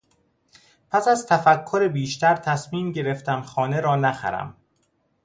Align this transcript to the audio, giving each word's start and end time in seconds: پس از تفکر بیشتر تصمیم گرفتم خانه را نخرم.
پس 0.91 1.07
از 1.07 1.25
تفکر 1.27 1.87
بیشتر 1.87 2.35
تصمیم 2.35 2.91
گرفتم 2.91 3.41
خانه 3.41 3.79
را 3.81 3.95
نخرم. 3.95 4.57